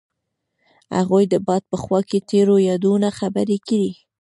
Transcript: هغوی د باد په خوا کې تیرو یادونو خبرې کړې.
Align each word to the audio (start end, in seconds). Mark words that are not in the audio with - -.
هغوی 0.97 1.23
د 1.33 1.35
باد 1.45 1.63
په 1.71 1.77
خوا 1.83 1.99
کې 2.09 2.19
تیرو 2.29 2.55
یادونو 2.69 3.09
خبرې 3.19 3.57
کړې. 3.67 3.91